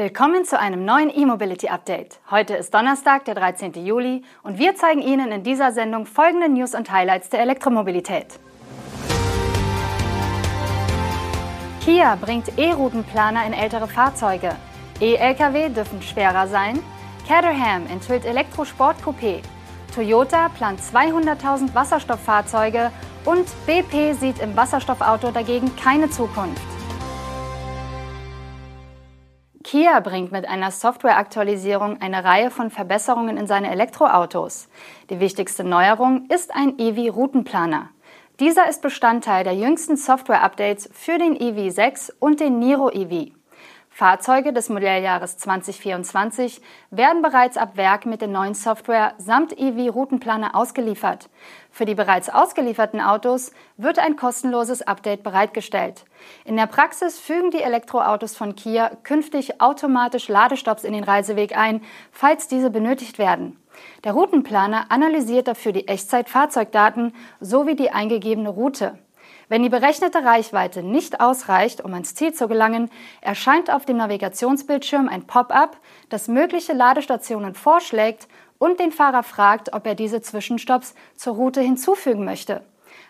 Willkommen 0.00 0.46
zu 0.46 0.58
einem 0.58 0.86
neuen 0.86 1.14
E-Mobility 1.14 1.68
Update. 1.68 2.20
Heute 2.30 2.54
ist 2.54 2.72
Donnerstag, 2.72 3.26
der 3.26 3.34
13. 3.34 3.74
Juli 3.84 4.22
und 4.42 4.58
wir 4.58 4.74
zeigen 4.74 5.02
Ihnen 5.02 5.30
in 5.30 5.42
dieser 5.42 5.72
Sendung 5.72 6.06
folgende 6.06 6.48
News 6.48 6.74
und 6.74 6.90
Highlights 6.90 7.28
der 7.28 7.40
Elektromobilität. 7.40 8.26
Kia 11.84 12.16
bringt 12.18 12.58
E-Routenplaner 12.58 13.44
in 13.46 13.52
ältere 13.52 13.88
Fahrzeuge. 13.88 14.56
E-Lkw 15.02 15.68
dürfen 15.68 16.00
schwerer 16.00 16.48
sein. 16.48 16.78
Caterham 17.28 17.86
enthüllt 17.92 18.24
Elektrosport-Coupé. 18.24 19.42
Toyota 19.94 20.48
plant 20.48 20.80
200.000 20.80 21.74
Wasserstofffahrzeuge 21.74 22.90
und 23.26 23.44
BP 23.66 24.14
sieht 24.18 24.38
im 24.38 24.56
Wasserstoffauto 24.56 25.30
dagegen 25.30 25.76
keine 25.76 26.08
Zukunft. 26.08 26.79
Kia 29.70 30.00
bringt 30.00 30.32
mit 30.32 30.48
einer 30.48 30.72
Softwareaktualisierung 30.72 32.00
eine 32.00 32.24
Reihe 32.24 32.50
von 32.50 32.70
Verbesserungen 32.70 33.36
in 33.36 33.46
seine 33.46 33.70
Elektroautos. 33.70 34.68
Die 35.10 35.20
wichtigste 35.20 35.62
Neuerung 35.62 36.26
ist 36.28 36.52
ein 36.52 36.76
EV-Routenplaner. 36.76 37.90
Dieser 38.40 38.68
ist 38.68 38.82
Bestandteil 38.82 39.44
der 39.44 39.54
jüngsten 39.54 39.96
Software-Updates 39.96 40.90
für 40.92 41.18
den 41.18 41.38
EV6 41.38 42.10
und 42.18 42.40
den 42.40 42.58
Niro 42.58 42.90
EV. 42.90 43.30
Fahrzeuge 43.90 44.52
des 44.52 44.70
Modelljahres 44.70 45.36
2024 45.36 46.62
werden 46.90 47.20
bereits 47.20 47.58
ab 47.58 47.76
Werk 47.76 48.06
mit 48.06 48.22
der 48.22 48.28
neuen 48.28 48.54
Software 48.54 49.12
samt 49.18 49.52
EV-Routenplaner 49.58 50.54
ausgeliefert. 50.54 51.28
Für 51.70 51.84
die 51.84 51.94
bereits 51.94 52.30
ausgelieferten 52.30 53.00
Autos 53.00 53.52
wird 53.76 53.98
ein 53.98 54.16
kostenloses 54.16 54.80
Update 54.80 55.22
bereitgestellt. 55.22 56.04
In 56.44 56.56
der 56.56 56.66
Praxis 56.66 57.18
fügen 57.18 57.50
die 57.50 57.62
Elektroautos 57.62 58.36
von 58.36 58.56
Kia 58.56 58.90
künftig 59.02 59.60
automatisch 59.60 60.28
Ladestops 60.28 60.84
in 60.84 60.94
den 60.94 61.04
Reiseweg 61.04 61.56
ein, 61.56 61.82
falls 62.10 62.48
diese 62.48 62.70
benötigt 62.70 63.18
werden. 63.18 63.58
Der 64.04 64.12
Routenplaner 64.12 64.86
analysiert 64.88 65.48
dafür 65.48 65.72
die 65.72 65.88
Echtzeit-Fahrzeugdaten 65.88 67.12
sowie 67.40 67.76
die 67.76 67.90
eingegebene 67.90 68.48
Route. 68.48 68.98
Wenn 69.50 69.64
die 69.64 69.68
berechnete 69.68 70.24
Reichweite 70.24 70.84
nicht 70.84 71.20
ausreicht, 71.20 71.84
um 71.84 71.92
ans 71.92 72.14
Ziel 72.14 72.32
zu 72.32 72.46
gelangen, 72.46 72.88
erscheint 73.20 73.68
auf 73.68 73.84
dem 73.84 73.96
Navigationsbildschirm 73.96 75.08
ein 75.08 75.26
Pop-up, 75.26 75.76
das 76.08 76.28
mögliche 76.28 76.72
Ladestationen 76.72 77.56
vorschlägt 77.56 78.28
und 78.58 78.78
den 78.78 78.92
Fahrer 78.92 79.24
fragt, 79.24 79.72
ob 79.72 79.88
er 79.88 79.96
diese 79.96 80.22
Zwischenstopps 80.22 80.94
zur 81.16 81.34
Route 81.34 81.60
hinzufügen 81.60 82.24
möchte. 82.24 82.62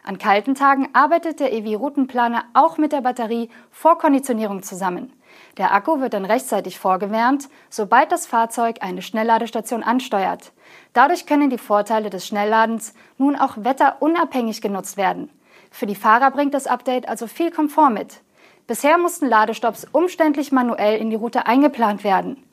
An 0.02 0.16
kalten 0.16 0.54
Tagen 0.54 0.88
arbeitet 0.94 1.40
der 1.40 1.52
EV-Routenplaner 1.52 2.44
auch 2.54 2.78
mit 2.78 2.92
der 2.92 3.02
Batterie 3.02 3.50
vor 3.70 3.98
Konditionierung 3.98 4.62
zusammen. 4.62 5.12
Der 5.58 5.74
Akku 5.74 6.00
wird 6.00 6.14
dann 6.14 6.24
rechtzeitig 6.24 6.78
vorgewärmt, 6.78 7.50
sobald 7.68 8.12
das 8.12 8.26
Fahrzeug 8.26 8.78
eine 8.80 9.02
Schnellladestation 9.02 9.82
ansteuert. 9.82 10.52
Dadurch 10.94 11.26
können 11.26 11.50
die 11.50 11.58
Vorteile 11.58 12.08
des 12.08 12.26
Schnellladens 12.26 12.94
nun 13.18 13.36
auch 13.36 13.58
wetterunabhängig 13.58 14.62
genutzt 14.62 14.96
werden. 14.96 15.28
Für 15.70 15.86
die 15.86 15.94
Fahrer 15.94 16.30
bringt 16.30 16.54
das 16.54 16.66
Update 16.66 17.08
also 17.08 17.26
viel 17.26 17.50
Komfort 17.50 17.90
mit. 17.90 18.20
Bisher 18.66 18.98
mussten 18.98 19.26
Ladestops 19.26 19.86
umständlich 19.92 20.52
manuell 20.52 20.98
in 21.00 21.10
die 21.10 21.16
Route 21.16 21.46
eingeplant 21.46 22.04
werden. 22.04 22.44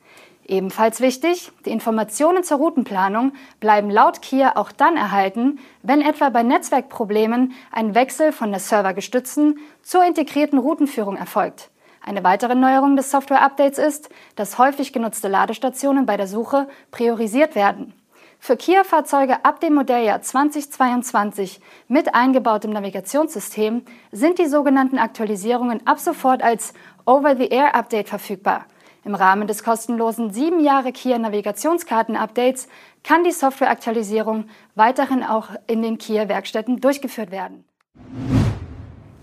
Ebenfalls 0.48 1.02
wichtig, 1.02 1.52
die 1.66 1.70
Informationen 1.70 2.42
zur 2.42 2.56
Routenplanung 2.56 3.32
bleiben 3.60 3.90
laut 3.90 4.22
Kia 4.22 4.56
auch 4.56 4.72
dann 4.72 4.96
erhalten, 4.96 5.58
wenn 5.82 6.00
etwa 6.00 6.30
bei 6.30 6.42
Netzwerkproblemen 6.42 7.52
ein 7.70 7.94
Wechsel 7.94 8.32
von 8.32 8.50
der 8.50 8.60
servergestützten 8.60 9.58
zur 9.82 10.04
integrierten 10.06 10.58
Routenführung 10.58 11.16
erfolgt. 11.16 11.70
Eine 12.00 12.24
weitere 12.24 12.54
Neuerung 12.54 12.96
des 12.96 13.10
Software-Updates 13.10 13.78
ist, 13.78 14.08
dass 14.36 14.56
häufig 14.56 14.94
genutzte 14.94 15.28
Ladestationen 15.28 16.06
bei 16.06 16.16
der 16.16 16.26
Suche 16.26 16.66
priorisiert 16.90 17.54
werden. 17.54 17.92
Für 18.40 18.56
Kia-Fahrzeuge 18.56 19.44
ab 19.44 19.60
dem 19.60 19.74
Modelljahr 19.74 20.22
2022 20.22 21.60
mit 21.88 22.14
eingebautem 22.14 22.70
Navigationssystem 22.70 23.82
sind 24.12 24.38
die 24.38 24.46
sogenannten 24.46 24.98
Aktualisierungen 24.98 25.86
ab 25.86 25.98
sofort 25.98 26.42
als 26.42 26.72
Over-the-Air-Update 27.04 28.08
verfügbar. 28.08 28.66
Im 29.04 29.14
Rahmen 29.14 29.46
des 29.48 29.64
kostenlosen 29.64 30.32
7 30.32 30.60
Jahre 30.60 30.92
Kia 30.92 31.18
Navigationskarten-Updates 31.18 32.68
kann 33.02 33.24
die 33.24 33.32
Softwareaktualisierung 33.32 34.46
weiterhin 34.74 35.24
auch 35.24 35.48
in 35.66 35.82
den 35.82 35.98
Kia-Werkstätten 35.98 36.80
durchgeführt 36.80 37.30
werden. 37.30 37.64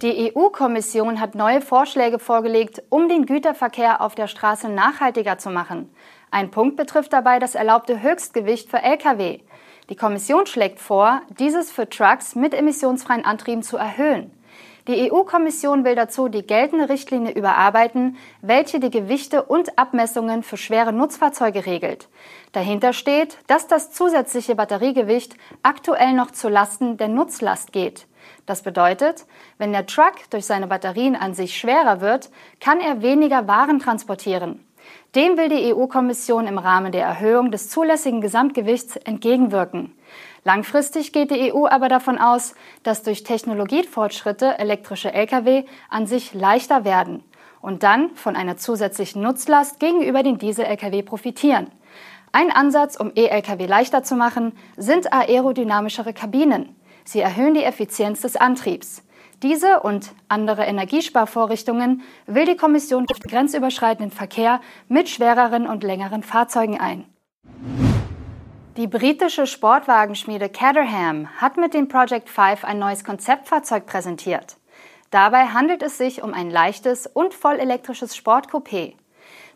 Die 0.01 0.33
EU-Kommission 0.35 1.21
hat 1.21 1.35
neue 1.35 1.61
Vorschläge 1.61 2.19
vorgelegt, 2.19 2.83
um 2.89 3.07
den 3.07 3.25
Güterverkehr 3.25 4.01
auf 4.01 4.13
der 4.13 4.27
Straße 4.27 4.67
nachhaltiger 4.69 5.37
zu 5.37 5.49
machen. 5.49 5.89
Ein 6.31 6.51
Punkt 6.51 6.75
betrifft 6.75 7.13
dabei 7.13 7.39
das 7.39 7.55
erlaubte 7.55 8.01
Höchstgewicht 8.01 8.69
für 8.69 8.81
Lkw. 8.81 9.39
Die 9.89 9.95
Kommission 9.95 10.45
schlägt 10.47 10.79
vor, 10.79 11.21
dieses 11.39 11.71
für 11.71 11.87
Trucks 11.87 12.35
mit 12.35 12.53
emissionsfreien 12.53 13.23
Antrieben 13.23 13.63
zu 13.63 13.77
erhöhen. 13.77 14.31
Die 14.87 15.11
EU-Kommission 15.11 15.83
will 15.83 15.95
dazu 15.95 16.27
die 16.27 16.45
geltende 16.45 16.89
Richtlinie 16.89 17.33
überarbeiten, 17.33 18.17
welche 18.41 18.79
die 18.79 18.91
Gewichte 18.91 19.41
und 19.41 19.79
Abmessungen 19.79 20.43
für 20.43 20.57
schwere 20.57 20.93
Nutzfahrzeuge 20.93 21.65
regelt. 21.65 22.07
Dahinter 22.51 22.93
steht, 22.93 23.39
dass 23.47 23.65
das 23.65 23.91
zusätzliche 23.91 24.53
Batteriegewicht 24.53 25.37
aktuell 25.63 26.13
noch 26.13 26.29
zu 26.29 26.49
Lasten 26.49 26.97
der 26.97 27.07
Nutzlast 27.07 27.71
geht. 27.71 28.05
Das 28.45 28.61
bedeutet, 28.61 29.25
wenn 29.57 29.71
der 29.71 29.87
Truck 29.87 30.29
durch 30.29 30.45
seine 30.45 30.67
Batterien 30.67 31.15
an 31.15 31.33
sich 31.33 31.57
schwerer 31.57 31.99
wird, 31.99 32.29
kann 32.59 32.79
er 32.79 33.01
weniger 33.01 33.47
Waren 33.47 33.79
transportieren. 33.79 34.63
Dem 35.15 35.37
will 35.37 35.49
die 35.49 35.73
EU-Kommission 35.73 36.47
im 36.47 36.57
Rahmen 36.57 36.91
der 36.91 37.05
Erhöhung 37.05 37.51
des 37.51 37.69
zulässigen 37.69 38.21
Gesamtgewichts 38.21 38.97
entgegenwirken. 38.97 39.95
Langfristig 40.43 41.13
geht 41.13 41.31
die 41.31 41.53
EU 41.53 41.67
aber 41.67 41.89
davon 41.89 42.17
aus, 42.17 42.53
dass 42.83 43.01
durch 43.01 43.23
Technologiefortschritte 43.23 44.59
elektrische 44.59 45.13
Lkw 45.13 45.63
an 45.89 46.05
sich 46.05 46.33
leichter 46.33 46.85
werden 46.85 47.23
und 47.61 47.81
dann 47.81 48.11
von 48.15 48.35
einer 48.35 48.57
zusätzlichen 48.57 49.21
Nutzlast 49.21 49.79
gegenüber 49.79 50.21
den 50.21 50.37
Diesel-Lkw 50.37 51.01
profitieren. 51.01 51.71
Ein 52.31 52.51
Ansatz, 52.51 52.97
um 52.97 53.11
E-Lkw 53.15 53.65
leichter 53.65 54.03
zu 54.03 54.15
machen, 54.15 54.51
sind 54.75 55.13
aerodynamischere 55.13 56.13
Kabinen. 56.13 56.75
Sie 57.05 57.21
erhöhen 57.21 57.53
die 57.53 57.63
Effizienz 57.63 58.21
des 58.21 58.35
Antriebs. 58.35 59.04
Diese 59.43 59.81
und 59.81 60.13
andere 60.29 60.63
Energiesparvorrichtungen 60.63 62.01
will 62.25 62.45
die 62.45 62.55
Kommission 62.55 63.05
auf 63.11 63.19
den 63.19 63.29
grenzüberschreitenden 63.29 64.11
Verkehr 64.11 64.61
mit 64.87 65.09
schwereren 65.09 65.67
und 65.67 65.83
längeren 65.83 66.23
Fahrzeugen 66.23 66.79
ein. 66.79 67.05
Die 68.77 68.87
britische 68.87 69.47
Sportwagenschmiede 69.47 70.49
Caterham 70.49 71.29
hat 71.37 71.55
mit 71.57 71.73
dem 71.73 71.87
Project 71.87 72.29
5 72.29 72.65
ein 72.65 72.79
neues 72.79 73.03
Konzeptfahrzeug 73.03 73.85
präsentiert. 73.85 74.57
Dabei 75.11 75.45
handelt 75.47 75.81
es 75.81 75.97
sich 75.97 76.21
um 76.21 76.33
ein 76.33 76.49
leichtes 76.49 77.07
und 77.07 77.33
vollelektrisches 77.33 78.17
Sportcoupé. 78.17 78.95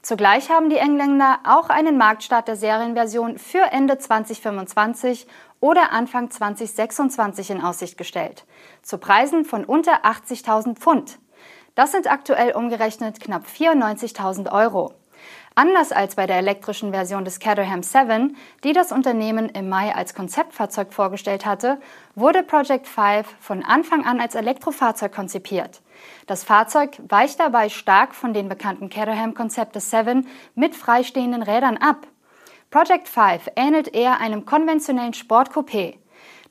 Zugleich 0.09 0.49
haben 0.49 0.71
die 0.71 0.77
Engländer 0.77 1.37
auch 1.43 1.69
einen 1.69 1.95
Marktstart 1.95 2.47
der 2.47 2.55
Serienversion 2.55 3.37
für 3.37 3.71
Ende 3.71 3.99
2025 3.99 5.27
oder 5.59 5.91
Anfang 5.91 6.31
2026 6.31 7.51
in 7.51 7.61
Aussicht 7.61 7.95
gestellt, 7.95 8.47
zu 8.81 8.97
Preisen 8.97 9.45
von 9.45 9.65
unter 9.65 10.05
80.000 10.05 10.77
Pfund. 10.77 11.19
Das 11.75 11.91
sind 11.91 12.11
aktuell 12.11 12.53
umgerechnet 12.53 13.19
knapp 13.19 13.43
94.000 13.45 14.51
Euro. 14.51 14.95
Anders 15.61 15.91
als 15.91 16.15
bei 16.15 16.25
der 16.25 16.37
elektrischen 16.37 16.91
Version 16.91 17.25
des 17.25 17.39
Caterham 17.39 17.83
7, 17.83 18.37
die 18.63 18.71
das 18.71 18.93
Unternehmen 18.93 19.49
im 19.49 19.67
Mai 19.67 19.93
als 19.93 20.13
Konzeptfahrzeug 20.13 20.93
vorgestellt 20.93 21.45
hatte, 21.45 21.81
wurde 22.15 22.43
Project 22.43 22.87
5 22.87 23.27
von 23.41 23.65
Anfang 23.65 24.05
an 24.05 24.21
als 24.21 24.35
Elektrofahrzeug 24.35 25.13
konzipiert. 25.13 25.81
Das 26.27 26.45
Fahrzeug 26.45 26.91
weicht 27.09 27.41
dabei 27.41 27.67
stark 27.67 28.15
von 28.15 28.33
den 28.33 28.47
bekannten 28.47 28.89
Caterham-Konzept 28.89 29.75
des 29.75 29.91
7 29.91 30.29
mit 30.55 30.77
freistehenden 30.77 31.43
Rädern 31.43 31.75
ab. 31.75 32.07
Project 32.71 33.09
5 33.09 33.49
ähnelt 33.57 33.93
eher 33.93 34.21
einem 34.21 34.45
konventionellen 34.45 35.13
Sportcoupé. 35.13 35.95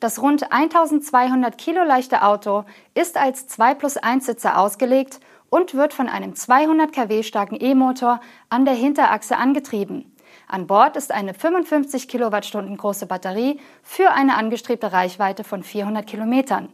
Das 0.00 0.20
rund 0.20 0.52
1200 0.52 1.56
Kilo 1.56 1.82
leichte 1.82 2.22
Auto 2.22 2.64
ist 2.92 3.16
als 3.16 3.48
2 3.48 3.74
plus 3.74 3.96
1 3.96 4.26
Sitzer 4.26 4.58
ausgelegt 4.58 5.18
und 5.50 5.74
wird 5.74 5.94
von 5.94 6.08
einem 6.08 6.34
200 6.34 6.92
kW 6.92 7.22
starken 7.22 7.56
E-Motor 7.60 8.20
an 8.48 8.64
der 8.64 8.74
Hinterachse 8.74 9.36
angetrieben. 9.36 10.14
An 10.46 10.66
Bord 10.66 10.96
ist 10.96 11.12
eine 11.12 11.34
55 11.34 12.08
Kilowattstunden 12.08 12.76
große 12.76 13.06
Batterie 13.06 13.60
für 13.82 14.10
eine 14.10 14.36
angestrebte 14.36 14.92
Reichweite 14.92 15.44
von 15.44 15.62
400 15.62 16.06
Kilometern. 16.06 16.70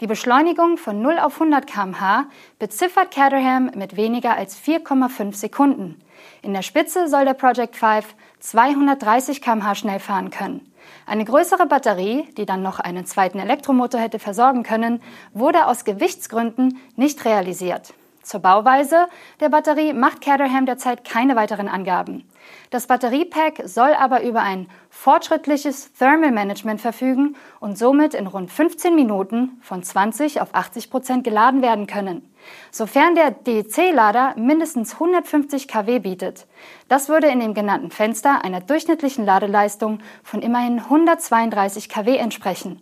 Die 0.00 0.06
Beschleunigung 0.06 0.76
von 0.76 1.00
0 1.00 1.18
auf 1.18 1.34
100 1.34 1.66
km/h 1.66 2.26
beziffert 2.58 3.10
Caterham 3.12 3.70
mit 3.74 3.96
weniger 3.96 4.36
als 4.36 4.60
4,5 4.60 5.34
Sekunden. 5.34 6.02
In 6.42 6.52
der 6.52 6.62
Spitze 6.62 7.08
soll 7.08 7.24
der 7.24 7.34
Project 7.34 7.76
5 7.76 8.14
230 8.40 9.40
km/h 9.40 9.74
schnell 9.74 10.00
fahren 10.00 10.30
können. 10.30 10.70
Eine 11.06 11.24
größere 11.24 11.66
Batterie, 11.66 12.28
die 12.36 12.44
dann 12.44 12.62
noch 12.62 12.78
einen 12.78 13.06
zweiten 13.06 13.38
Elektromotor 13.38 14.00
hätte 14.00 14.18
versorgen 14.18 14.62
können, 14.62 15.02
wurde 15.32 15.66
aus 15.66 15.84
Gewichtsgründen 15.84 16.78
nicht 16.96 17.24
realisiert. 17.24 17.94
Zur 18.24 18.40
Bauweise 18.40 19.06
der 19.40 19.50
Batterie 19.50 19.92
macht 19.92 20.22
Caterham 20.22 20.64
derzeit 20.64 21.04
keine 21.04 21.36
weiteren 21.36 21.68
Angaben. 21.68 22.26
Das 22.70 22.86
Batteriepack 22.86 23.62
soll 23.66 23.92
aber 23.92 24.22
über 24.22 24.40
ein 24.40 24.66
fortschrittliches 24.88 25.92
Thermal 25.92 26.32
Management 26.32 26.80
verfügen 26.80 27.36
und 27.60 27.76
somit 27.76 28.14
in 28.14 28.26
rund 28.26 28.50
15 28.50 28.94
Minuten 28.94 29.58
von 29.60 29.82
20 29.82 30.40
auf 30.40 30.54
80 30.54 30.90
Prozent 30.90 31.24
geladen 31.24 31.60
werden 31.60 31.86
können, 31.86 32.28
sofern 32.70 33.14
der 33.14 33.30
DEC-Lader 33.30 34.34
mindestens 34.36 34.94
150 34.94 35.68
kW 35.68 35.98
bietet. 35.98 36.46
Das 36.88 37.10
würde 37.10 37.28
in 37.28 37.40
dem 37.40 37.52
genannten 37.52 37.90
Fenster 37.90 38.42
einer 38.42 38.60
durchschnittlichen 38.60 39.26
Ladeleistung 39.26 40.00
von 40.22 40.40
immerhin 40.40 40.78
132 40.78 41.90
kW 41.90 42.16
entsprechen. 42.16 42.80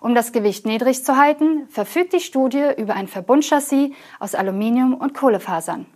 Um 0.00 0.14
das 0.14 0.32
Gewicht 0.32 0.66
niedrig 0.66 1.04
zu 1.04 1.16
halten, 1.16 1.68
verfügt 1.68 2.12
die 2.12 2.20
Studie 2.20 2.70
über 2.76 2.94
ein 2.94 3.08
Verbundchassis 3.08 3.90
aus 4.18 4.34
Aluminium 4.34 4.94
und 4.94 5.14
Kohlefasern. 5.14 5.86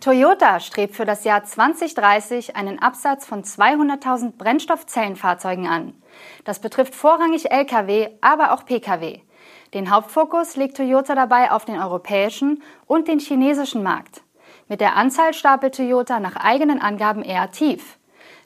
Toyota 0.00 0.60
strebt 0.60 0.96
für 0.96 1.04
das 1.04 1.24
Jahr 1.24 1.44
2030 1.44 2.56
einen 2.56 2.78
Absatz 2.78 3.26
von 3.26 3.44
200.000 3.44 4.38
Brennstoffzellenfahrzeugen 4.38 5.66
an. 5.66 5.92
Das 6.44 6.58
betrifft 6.58 6.94
vorrangig 6.94 7.50
Lkw, 7.50 8.08
aber 8.22 8.52
auch 8.52 8.64
Pkw. 8.64 9.20
Den 9.74 9.90
Hauptfokus 9.90 10.56
legt 10.56 10.78
Toyota 10.78 11.14
dabei 11.14 11.52
auf 11.52 11.66
den 11.66 11.78
europäischen 11.78 12.62
und 12.86 13.08
den 13.08 13.18
chinesischen 13.18 13.82
Markt. 13.82 14.22
Mit 14.68 14.80
der 14.80 14.96
Anzahl 14.96 15.34
stapelt 15.34 15.74
Toyota 15.74 16.18
nach 16.18 16.36
eigenen 16.36 16.80
Angaben 16.80 17.22
eher 17.22 17.50
tief. 17.50 17.98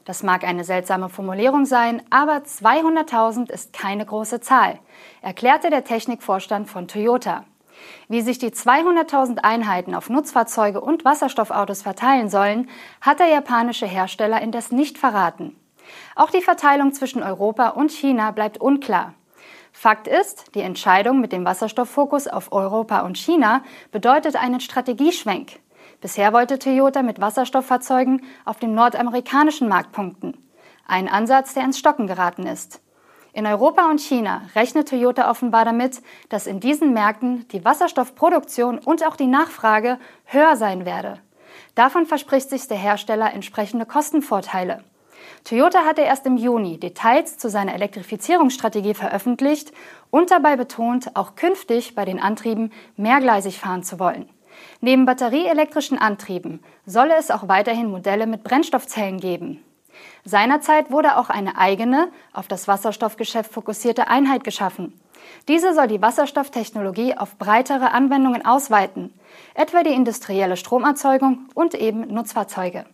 Das 0.05 0.23
mag 0.23 0.45
eine 0.45 0.65
seltsame 0.65 1.09
Formulierung 1.09 1.65
sein, 1.65 2.03
aber 2.11 2.39
200.000 2.39 3.51
ist 3.51 3.73
keine 3.73 4.05
große 4.05 4.41
Zahl, 4.41 4.79
erklärte 5.23 5.71
der 5.71 5.85
Technikvorstand 5.85 6.69
von 6.69 6.89
Toyota. 6.89 7.45
Wie 8.09 8.21
sich 8.21 8.39
die 8.39 8.51
200.000 8.51 9.39
Einheiten 9.39 9.95
auf 9.95 10.11
Nutzfahrzeuge 10.11 10.81
und 10.81 11.05
Wasserstoffautos 11.05 11.83
verteilen 11.83 12.29
sollen, 12.29 12.69
hat 13.01 13.19
der 13.19 13.29
japanische 13.29 13.87
Hersteller 13.87 14.43
indes 14.43 14.71
nicht 14.71 14.99
verraten. 14.99 15.57
Auch 16.17 16.31
die 16.31 16.43
Verteilung 16.43 16.93
zwischen 16.93 17.23
Europa 17.23 17.71
und 17.71 17.91
China 17.91 18.31
bleibt 18.31 18.59
unklar. 18.59 19.15
Fakt 19.73 20.07
ist, 20.07 20.55
die 20.55 20.61
Entscheidung 20.61 21.21
mit 21.21 21.33
dem 21.33 21.45
Wasserstofffokus 21.45 22.29
auf 22.29 22.53
Europa 22.53 23.01
und 23.01 23.19
China 23.19 23.63
bedeutet 23.91 24.37
einen 24.37 24.61
Strategieschwenk. 24.61 25.59
Bisher 26.01 26.33
wollte 26.33 26.59
Toyota 26.59 27.03
mit 27.03 27.21
Wasserstofffahrzeugen 27.21 28.23
auf 28.45 28.59
dem 28.59 28.75
nordamerikanischen 28.75 29.69
Markt 29.69 29.93
punkten. 29.93 30.37
Ein 30.87 31.09
Ansatz, 31.09 31.55
der 31.55 31.65
ins 31.65 31.79
Stocken 31.79 32.07
geraten 32.07 32.47
ist. 32.47 32.81
In 33.33 33.47
Europa 33.47 33.91
und 33.91 34.01
China 34.01 34.43
rechnet 34.55 34.89
Toyota 34.89 35.29
offenbar 35.29 35.65
damit, 35.65 36.03
dass 36.29 36.47
in 36.47 36.61
diesen 36.61 36.93
Märkten 36.93 37.49
die 37.49 37.65
Wasserstoffproduktion 37.65 38.79
und 38.79 39.05
auch 39.05 39.17
die 39.17 39.27
Nachfrage 39.27 39.99
höher 40.27 40.57
sein 40.57 40.85
werde. 40.85 41.19
Davon 41.75 42.07
verspricht 42.07 42.49
sich 42.49 42.69
der 42.69 42.77
Hersteller 42.77 43.33
entsprechende 43.33 43.87
Kostenvorteile. 43.87 44.85
Toyota 45.43 45.85
hatte 45.85 46.03
erst 46.03 46.27
im 46.27 46.37
Juni 46.37 46.79
Details 46.79 47.37
zu 47.37 47.51
seiner 47.51 47.75
Elektrifizierungsstrategie 47.75 48.95
veröffentlicht 48.95 49.73
und 50.11 50.31
dabei 50.31 50.57
betont, 50.57 51.17
auch 51.17 51.35
künftig 51.35 51.95
bei 51.95 52.05
den 52.05 52.21
Antrieben 52.21 52.73
mehrgleisig 52.97 53.59
fahren 53.59 53.83
zu 53.83 53.99
wollen. 53.99 54.29
Neben 54.81 55.07
batterieelektrischen 55.07 55.99
Antrieben 55.99 56.63
solle 56.87 57.15
es 57.17 57.31
auch 57.31 57.49
weiterhin 57.49 57.91
Modelle 57.91 58.27
mit 58.27 58.45
Brennstoffzellen 58.45 59.19
geben. 59.21 59.65
Seinerzeit 60.25 60.91
wurde 60.91 61.17
auch 61.17 61.31
eine 61.31 61.57
eigene, 61.57 62.09
auf 62.33 62.49
das 62.49 62.67
Wasserstoffgeschäft 62.67 63.53
fokussierte 63.53 64.09
Einheit 64.09 64.45
geschaffen. 64.45 64.99
Diese 65.49 65.75
soll 65.75 65.89
die 65.89 66.03
Wasserstofftechnologie 66.03 67.17
auf 67.17 67.37
breitere 67.37 67.89
Anwendungen 67.89 68.45
ausweiten, 68.45 69.13
etwa 69.55 69.83
die 69.83 69.93
industrielle 69.93 70.57
Stromerzeugung 70.57 71.47
und 71.55 71.75
eben 71.75 72.09
Nutzfahrzeuge. 72.13 72.85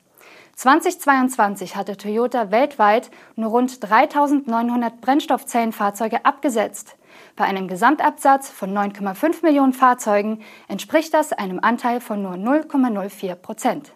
2022 0.56 1.76
hatte 1.76 1.96
Toyota 1.96 2.50
weltweit 2.50 3.11
nur 3.34 3.50
rund 3.50 3.82
3900 3.88 5.00
Brennstoffzellenfahrzeuge 5.00 6.25
abgesetzt. 6.25 6.96
Bei 7.37 7.44
einem 7.44 7.69
Gesamtabsatz 7.69 8.50
von 8.50 8.77
9,5 8.77 9.43
Millionen 9.43 9.73
Fahrzeugen 9.73 10.43
entspricht 10.69 11.15
das 11.15 11.32
einem 11.32 11.61
Anteil 11.61 12.00
von 12.00 12.23
nur 12.23 12.35
0,04 12.35 13.35
Prozent. 13.35 13.93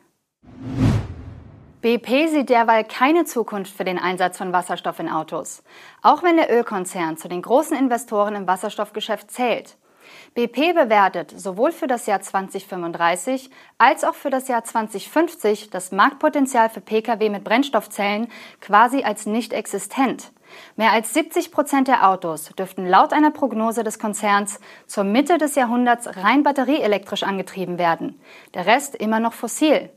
BP 1.80 2.28
sieht 2.28 2.48
derweil 2.48 2.84
keine 2.84 3.26
Zukunft 3.26 3.76
für 3.76 3.84
den 3.84 3.98
Einsatz 3.98 4.38
von 4.38 4.54
Wasserstoff 4.54 5.00
in 5.00 5.10
Autos, 5.10 5.62
auch 6.00 6.22
wenn 6.22 6.36
der 6.36 6.50
Ölkonzern 6.50 7.18
zu 7.18 7.28
den 7.28 7.42
großen 7.42 7.76
Investoren 7.76 8.34
im 8.34 8.46
Wasserstoffgeschäft 8.46 9.30
zählt. 9.30 9.76
BP 10.34 10.72
bewertet 10.72 11.32
sowohl 11.36 11.72
für 11.72 11.86
das 11.86 12.06
Jahr 12.06 12.20
2035 12.20 13.50
als 13.78 14.04
auch 14.04 14.14
für 14.14 14.30
das 14.30 14.48
Jahr 14.48 14.64
2050 14.64 15.70
das 15.70 15.92
Marktpotenzial 15.92 16.70
für 16.70 16.80
Pkw 16.80 17.28
mit 17.28 17.44
Brennstoffzellen 17.44 18.28
quasi 18.60 19.02
als 19.02 19.26
nicht 19.26 19.52
existent. 19.52 20.32
Mehr 20.76 20.92
als 20.92 21.14
70 21.14 21.50
Prozent 21.50 21.88
der 21.88 22.08
Autos 22.08 22.50
dürften 22.58 22.86
laut 22.86 23.12
einer 23.12 23.30
Prognose 23.30 23.84
des 23.84 23.98
Konzerns 23.98 24.60
zur 24.86 25.04
Mitte 25.04 25.38
des 25.38 25.54
Jahrhunderts 25.54 26.16
rein 26.16 26.42
batterieelektrisch 26.42 27.22
angetrieben 27.22 27.78
werden. 27.78 28.20
Der 28.54 28.66
Rest 28.66 28.94
immer 28.94 29.20
noch 29.20 29.32
fossil. 29.32 29.90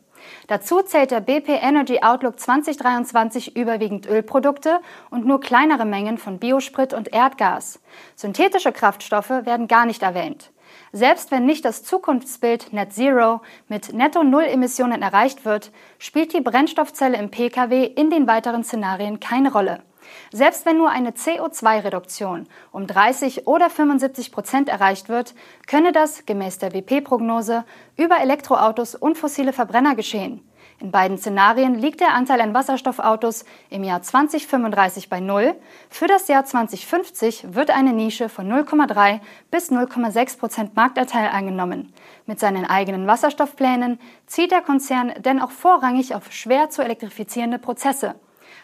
Dazu 0.48 0.82
zählt 0.82 1.12
der 1.12 1.22
BP 1.22 1.50
Energy 1.50 2.00
Outlook 2.02 2.40
2023 2.40 3.56
überwiegend 3.56 4.08
Ölprodukte 4.08 4.80
und 5.10 5.26
nur 5.26 5.40
kleinere 5.40 5.86
Mengen 5.86 6.18
von 6.18 6.40
Biosprit 6.40 6.94
und 6.94 7.14
Erdgas. 7.14 7.80
Synthetische 8.16 8.72
Kraftstoffe 8.72 9.30
werden 9.30 9.68
gar 9.68 9.86
nicht 9.86 10.04
erwähnt. 10.04 10.52
Selbst 10.92 11.32
wenn 11.32 11.46
nicht 11.46 11.66
das 11.66 11.84
Zukunftsbild 11.84 12.74
Net 12.74 12.94
Zero 12.94 13.42
mit 13.68 13.94
Netto 13.94 14.24
Null 14.24 14.44
Emissionen 14.44 15.02
erreicht 15.02 15.46
wird, 15.46 15.72
spielt 16.00 16.34
die 16.34 16.42
Brennstoffzelle 16.42 17.18
im 17.18 17.30
Pkw 17.30 17.86
in 17.86 18.10
den 18.10 18.28
weiteren 18.28 18.64
Szenarien 18.64 19.20
keine 19.20 19.52
Rolle. 19.52 19.82
Selbst 20.32 20.66
wenn 20.66 20.78
nur 20.78 20.90
eine 20.90 21.12
CO2-Reduktion 21.12 22.48
um 22.72 22.88
30 22.88 23.48
oder 23.48 23.70
75 23.70 24.32
Prozent 24.32 24.70
erreicht 24.70 25.10
wird, 25.10 25.34
könne 25.68 25.92
das, 25.92 26.26
gemäß 26.26 26.60
der 26.60 26.74
WP-Prognose, 26.74 27.66
über 27.96 28.20
Elektroautos 28.20 28.96
und 28.96 29.18
fossile 29.18 29.54
Verbrenner 29.54 29.96
geschehen. 29.96 30.42
In 30.80 30.92
beiden 30.92 31.18
Szenarien 31.18 31.74
liegt 31.74 32.02
der 32.02 32.14
Anteil 32.14 32.40
an 32.40 32.54
Wasserstoffautos 32.54 33.46
im 33.72 33.84
Jahr 33.84 34.04
2035 34.04 35.10
bei 35.10 35.20
Null. 35.20 35.56
Für 35.90 36.06
das 36.06 36.28
Jahr 36.28 36.46
2050 36.46 37.56
wird 37.56 37.72
eine 37.72 37.94
Nische 37.94 38.30
von 38.30 38.48
0,3 38.48 39.20
bis 39.50 39.72
0,6 39.72 40.38
Prozent 40.38 40.76
Marktanteil 40.76 41.30
eingenommen. 41.30 41.92
Mit 42.28 42.40
seinen 42.40 42.64
eigenen 42.64 43.08
Wasserstoffplänen 43.08 44.00
zieht 44.28 44.52
der 44.52 44.62
Konzern 44.62 45.14
denn 45.18 45.42
auch 45.42 45.52
vorrangig 45.52 46.14
auf 46.14 46.32
schwer 46.32 46.70
zu 46.70 46.84
elektrifizierende 46.84 47.58
Prozesse 47.58 48.14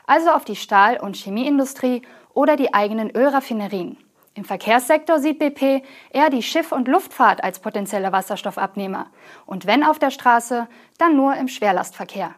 also 0.06 0.32
auf 0.32 0.46
die 0.46 0.56
Stahl- 0.56 1.00
und 1.00 1.16
Chemieindustrie 1.16 2.02
oder 2.34 2.56
die 2.56 2.74
eigenen 2.74 3.10
Ölraffinerien. 3.16 3.98
Im 4.36 4.46
Verkehrssektor 4.46 5.20
sieht 5.20 5.38
BP 5.38 5.84
eher 6.12 6.30
die 6.32 6.42
Schiff- 6.42 6.72
und 6.72 6.88
Luftfahrt 6.88 7.44
als 7.44 7.60
potenzielle 7.60 8.12
Wasserstoffabnehmer. 8.12 9.08
Und 9.46 9.68
wenn 9.68 9.84
auf 9.84 10.00
der 10.00 10.10
Straße, 10.10 10.68
dann 10.98 11.16
nur 11.16 11.36
im 11.36 11.48
Schwerlastverkehr. 11.48 12.34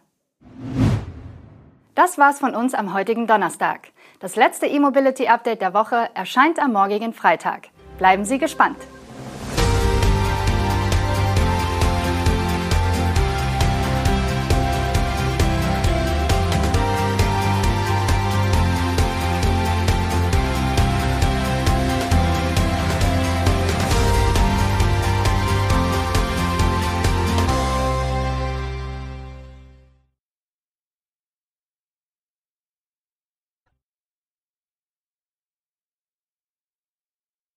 Das 1.94 2.18
war's 2.18 2.38
von 2.38 2.54
uns 2.54 2.74
am 2.74 2.92
heutigen 2.92 3.26
Donnerstag. 3.26 3.88
Das 4.20 4.36
letzte 4.36 4.66
E-Mobility-Update 4.66 5.62
der 5.62 5.72
Woche 5.72 6.10
erscheint 6.14 6.58
am 6.58 6.74
morgigen 6.74 7.14
Freitag. 7.14 7.68
Bleiben 7.96 8.26
Sie 8.26 8.38
gespannt. 8.38 8.76